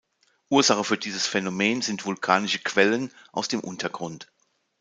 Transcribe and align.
Ursache 0.49 0.83
für 0.83 0.97
dieses 0.97 1.27
Phänomen 1.27 1.83
sind 1.83 2.05
vulkanische 2.05 2.57
Quellen 2.57 3.11
aus 3.31 3.49
dem 3.49 3.59
Untergrund. 3.59 4.31